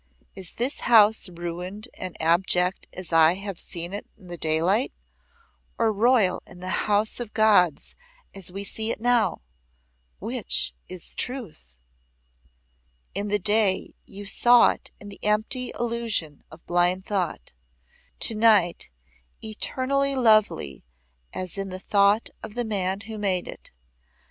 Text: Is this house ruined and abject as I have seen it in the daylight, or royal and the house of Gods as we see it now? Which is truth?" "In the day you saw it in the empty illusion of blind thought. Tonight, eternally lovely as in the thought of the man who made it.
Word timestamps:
Is 0.33 0.55
this 0.55 0.79
house 0.79 1.29
ruined 1.29 1.87
and 1.93 2.19
abject 2.19 2.87
as 2.91 3.13
I 3.13 3.35
have 3.35 3.59
seen 3.59 3.93
it 3.93 4.07
in 4.17 4.29
the 4.29 4.35
daylight, 4.35 4.91
or 5.77 5.93
royal 5.93 6.41
and 6.47 6.59
the 6.59 6.87
house 6.89 7.19
of 7.19 7.35
Gods 7.35 7.93
as 8.33 8.51
we 8.51 8.63
see 8.63 8.89
it 8.89 8.99
now? 8.99 9.41
Which 10.17 10.73
is 10.89 11.13
truth?" 11.13 11.75
"In 13.13 13.27
the 13.27 13.37
day 13.37 13.93
you 14.07 14.25
saw 14.25 14.69
it 14.71 14.89
in 14.99 15.09
the 15.09 15.23
empty 15.23 15.71
illusion 15.79 16.43
of 16.49 16.65
blind 16.65 17.05
thought. 17.05 17.51
Tonight, 18.19 18.89
eternally 19.43 20.15
lovely 20.15 20.83
as 21.31 21.59
in 21.59 21.69
the 21.69 21.77
thought 21.79 22.31
of 22.41 22.55
the 22.55 22.65
man 22.65 23.01
who 23.01 23.19
made 23.19 23.47
it. 23.47 23.69